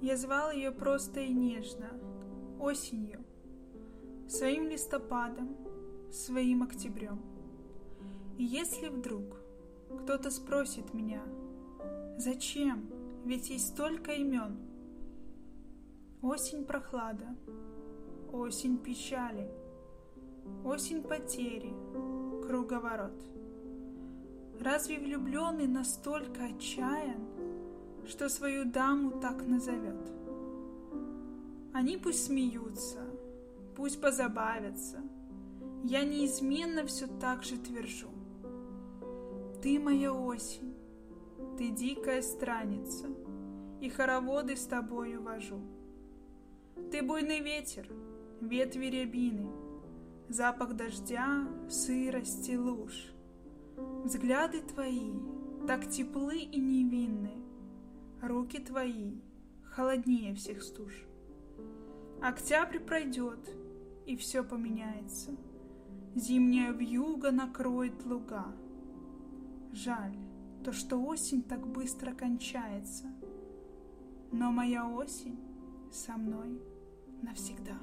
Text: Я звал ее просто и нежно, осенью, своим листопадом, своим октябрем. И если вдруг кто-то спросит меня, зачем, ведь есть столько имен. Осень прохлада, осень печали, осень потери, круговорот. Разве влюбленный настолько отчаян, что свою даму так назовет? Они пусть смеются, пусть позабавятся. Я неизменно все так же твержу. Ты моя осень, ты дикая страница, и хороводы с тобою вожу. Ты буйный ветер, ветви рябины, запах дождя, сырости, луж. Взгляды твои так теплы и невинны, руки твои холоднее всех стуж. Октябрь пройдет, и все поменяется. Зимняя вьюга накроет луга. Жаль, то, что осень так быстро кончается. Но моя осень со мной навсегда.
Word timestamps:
Я 0.00 0.16
звал 0.16 0.52
ее 0.52 0.70
просто 0.70 1.20
и 1.20 1.32
нежно, 1.32 1.90
осенью, 2.60 3.24
своим 4.28 4.68
листопадом, 4.68 5.56
своим 6.12 6.62
октябрем. 6.62 7.20
И 8.36 8.44
если 8.44 8.88
вдруг 8.88 9.40
кто-то 10.02 10.30
спросит 10.30 10.94
меня, 10.94 11.22
зачем, 12.16 12.88
ведь 13.24 13.50
есть 13.50 13.70
столько 13.70 14.12
имен. 14.12 14.56
Осень 16.22 16.64
прохлада, 16.64 17.36
осень 18.32 18.78
печали, 18.78 19.50
осень 20.64 21.02
потери, 21.02 21.74
круговорот. 22.46 23.20
Разве 24.60 24.98
влюбленный 24.98 25.66
настолько 25.66 26.44
отчаян, 26.44 27.22
что 28.08 28.28
свою 28.28 28.64
даму 28.64 29.20
так 29.20 29.46
назовет? 29.46 30.00
Они 31.74 31.98
пусть 31.98 32.24
смеются, 32.24 33.00
пусть 33.76 34.00
позабавятся. 34.00 35.02
Я 35.84 36.04
неизменно 36.04 36.84
все 36.86 37.06
так 37.06 37.44
же 37.44 37.56
твержу. 37.58 38.08
Ты 39.62 39.78
моя 39.78 40.12
осень, 40.12 40.74
ты 41.58 41.68
дикая 41.68 42.22
страница, 42.22 43.06
и 43.80 43.88
хороводы 43.90 44.56
с 44.56 44.64
тобою 44.64 45.22
вожу. 45.22 45.60
Ты 46.90 47.02
буйный 47.02 47.40
ветер, 47.40 47.86
ветви 48.40 48.86
рябины, 48.86 49.50
запах 50.28 50.74
дождя, 50.74 51.46
сырости, 51.68 52.56
луж. 52.56 53.12
Взгляды 54.04 54.62
твои 54.62 55.12
так 55.66 55.88
теплы 55.88 56.38
и 56.38 56.58
невинны, 56.58 57.27
руки 58.22 58.58
твои 58.58 59.20
холоднее 59.64 60.34
всех 60.34 60.62
стуж. 60.62 61.06
Октябрь 62.20 62.80
пройдет, 62.80 63.48
и 64.06 64.16
все 64.16 64.42
поменяется. 64.42 65.36
Зимняя 66.14 66.72
вьюга 66.72 67.30
накроет 67.30 68.04
луга. 68.04 68.46
Жаль, 69.72 70.16
то, 70.64 70.72
что 70.72 70.96
осень 71.02 71.42
так 71.42 71.66
быстро 71.66 72.12
кончается. 72.12 73.06
Но 74.32 74.50
моя 74.50 74.88
осень 74.88 75.38
со 75.92 76.16
мной 76.16 76.60
навсегда. 77.22 77.78